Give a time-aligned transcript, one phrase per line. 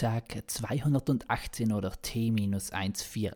[0.00, 3.34] Stichtag 218 oder T-148.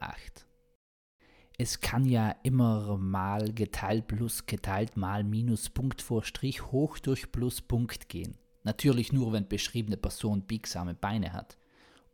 [1.59, 7.31] Es kann ja immer mal geteilt plus geteilt mal minus Punkt vor Strich hoch durch
[7.31, 8.39] plus Punkt gehen.
[8.63, 11.59] Natürlich nur, wenn beschriebene Person biegsame Beine hat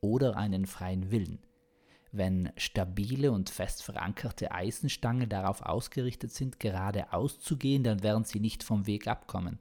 [0.00, 1.39] oder einen freien Willen.
[2.11, 8.41] Wenn stabile und fest verankerte Eisenstangen darauf ausgerichtet sind, geradeaus zu gehen, dann werden sie
[8.41, 9.61] nicht vom Weg abkommen.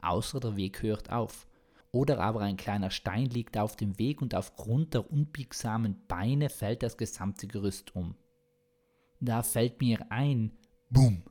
[0.00, 1.46] Außer der Weg hört auf.
[1.92, 6.82] Oder aber ein kleiner Stein liegt auf dem Weg und aufgrund der unbiegsamen Beine fällt
[6.82, 8.16] das gesamte Gerüst um.
[9.20, 10.58] Da fällt mir ein,
[10.88, 11.22] Boom.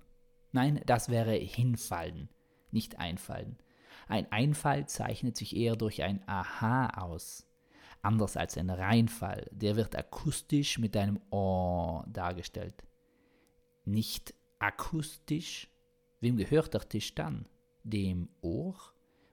[0.51, 2.29] Nein, das wäre hinfallen,
[2.71, 3.57] nicht einfallen.
[4.07, 7.47] Ein Einfall zeichnet sich eher durch ein Aha aus.
[8.01, 12.83] Anders als ein Reinfall, der wird akustisch mit einem Oh dargestellt.
[13.85, 15.69] Nicht akustisch.
[16.19, 17.47] Wem gehört der Tisch dann?
[17.83, 18.75] Dem Ohr?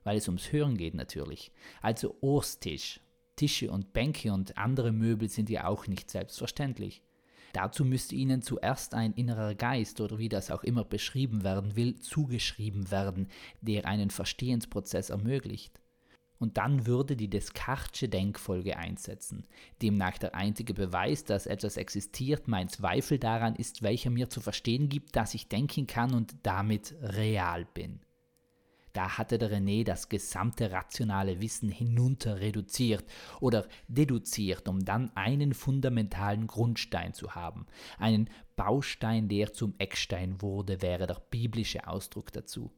[0.09, 1.53] Weil es ums Hören geht natürlich.
[1.83, 3.01] Also Ohrstisch.
[3.37, 7.03] Tische und Bänke und andere Möbel sind ja auch nicht selbstverständlich.
[7.53, 11.97] Dazu müsste ihnen zuerst ein innerer Geist oder wie das auch immer beschrieben werden will,
[11.97, 13.29] zugeschrieben werden,
[13.61, 15.79] der einen Verstehensprozess ermöglicht.
[16.39, 19.47] Und dann würde die Descartesche Denkfolge einsetzen.
[19.83, 24.89] Demnach der einzige Beweis, dass etwas existiert, mein Zweifel daran ist, welcher mir zu verstehen
[24.89, 28.01] gibt, dass ich denken kann und damit real bin.
[28.93, 33.05] Da hatte der René das gesamte rationale Wissen hinunter reduziert
[33.41, 37.67] oder deduziert, um dann einen fundamentalen Grundstein zu haben.
[37.99, 42.73] Einen Baustein, der zum Eckstein wurde, wäre der biblische Ausdruck dazu.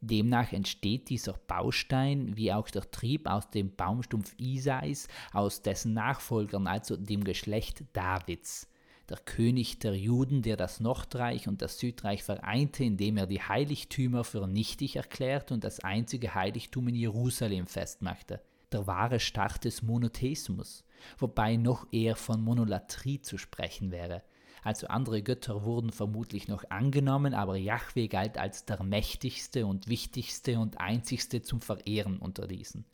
[0.00, 6.66] Demnach entsteht dieser Baustein wie auch der Trieb aus dem Baumstumpf Isais, aus dessen Nachfolgern,
[6.66, 8.70] also dem Geschlecht Davids
[9.08, 14.24] der König der Juden, der das Nordreich und das Südreich vereinte, indem er die Heiligtümer
[14.24, 18.40] für nichtig erklärt und das einzige Heiligtum in Jerusalem festmachte.
[18.72, 20.84] Der wahre Start des Monotheismus,
[21.18, 24.22] wobei noch eher von Monolatrie zu sprechen wäre.
[24.62, 30.58] Also andere Götter wurden vermutlich noch angenommen, aber Yahweh galt als der mächtigste und wichtigste
[30.58, 32.84] und einzigste zum Verehren unter diesen.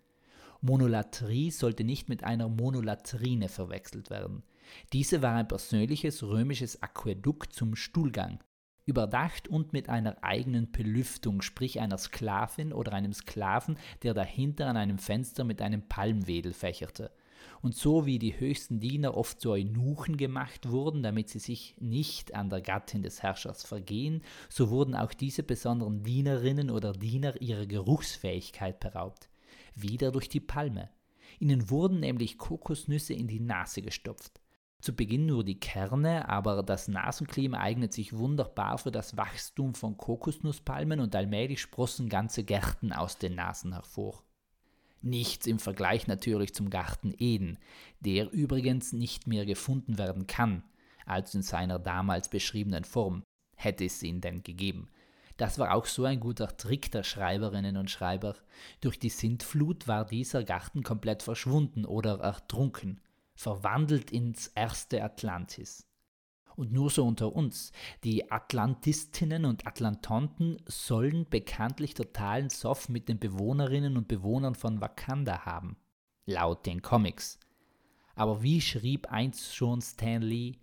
[0.64, 4.44] Monolatrie sollte nicht mit einer Monolatrine verwechselt werden.
[4.92, 8.38] Diese war ein persönliches römisches Aquädukt zum Stuhlgang,
[8.86, 14.76] überdacht und mit einer eigenen Belüftung, sprich einer Sklavin oder einem Sklaven, der dahinter an
[14.76, 17.10] einem Fenster mit einem Palmwedel fächerte.
[17.60, 22.36] Und so wie die höchsten Diener oft zu Eunuchen gemacht wurden, damit sie sich nicht
[22.36, 27.66] an der Gattin des Herrschers vergehen, so wurden auch diese besonderen Dienerinnen oder Diener ihrer
[27.66, 29.31] Geruchsfähigkeit beraubt.
[29.74, 30.90] Wieder durch die Palme.
[31.38, 34.40] Ihnen wurden nämlich Kokosnüsse in die Nase gestopft.
[34.80, 39.96] Zu Beginn nur die Kerne, aber das Nasenklima eignet sich wunderbar für das Wachstum von
[39.96, 44.24] Kokosnusspalmen und allmählich sprossen ganze Gärten aus den Nasen hervor.
[45.00, 47.58] Nichts im Vergleich natürlich zum Garten Eden,
[48.00, 50.64] der übrigens nicht mehr gefunden werden kann,
[51.06, 53.22] als in seiner damals beschriebenen Form,
[53.56, 54.88] hätte es ihn denn gegeben.
[55.36, 58.36] Das war auch so ein guter Trick der Schreiberinnen und Schreiber.
[58.80, 63.00] Durch die Sintflut war dieser Garten komplett verschwunden oder ertrunken
[63.34, 65.86] verwandelt ins erste Atlantis.
[66.54, 67.72] Und nur so unter uns,
[68.04, 75.46] die Atlantistinnen und Atlantonten sollen bekanntlich totalen Soft mit den Bewohnerinnen und Bewohnern von Wakanda
[75.46, 75.76] haben,
[76.26, 77.38] laut den Comics.
[78.14, 80.58] Aber wie schrieb einst schon Stan Lee?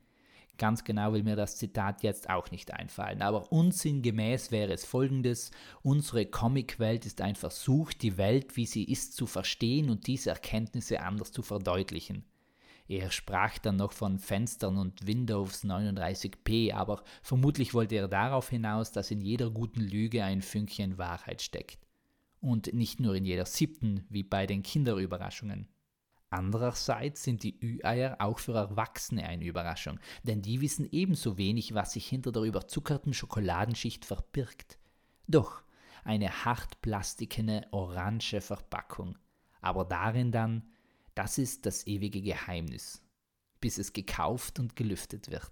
[0.59, 5.51] Ganz genau will mir das Zitat jetzt auch nicht einfallen, aber unsinngemäß wäre es folgendes,
[5.83, 10.99] unsere Comicwelt ist ein Versuch, die Welt, wie sie ist, zu verstehen und diese Erkenntnisse
[10.99, 12.25] anders zu verdeutlichen.
[12.89, 18.91] Er sprach dann noch von Fenstern und Windows 39p, aber vermutlich wollte er darauf hinaus,
[18.91, 21.87] dass in jeder guten Lüge ein Fünkchen Wahrheit steckt.
[22.41, 25.69] Und nicht nur in jeder siebten, wie bei den Kinderüberraschungen.
[26.31, 31.93] Andererseits sind die Ü-Eier auch für Erwachsene eine Überraschung, denn die wissen ebenso wenig, was
[31.93, 34.77] sich hinter der überzuckerten Schokoladenschicht verbirgt.
[35.27, 35.63] Doch
[36.03, 39.17] eine hartplastikene orange Verpackung,
[39.61, 40.69] aber darin dann
[41.15, 43.03] das ist das ewige Geheimnis,
[43.59, 45.51] bis es gekauft und gelüftet wird.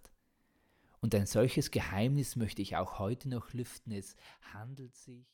[1.01, 3.91] Und ein solches Geheimnis möchte ich auch heute noch lüften.
[3.91, 4.15] Es
[4.53, 5.27] handelt sich.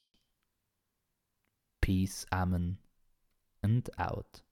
[1.81, 2.79] Peace, Amen
[3.61, 4.43] and out.